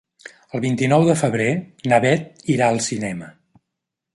El 0.55 0.61
vint-i-nou 0.63 1.03
de 1.09 1.15
febrer 1.19 1.47
na 1.91 1.99
Beth 2.07 2.51
irà 2.55 2.71
al 2.71 2.81
cinema. 2.87 3.29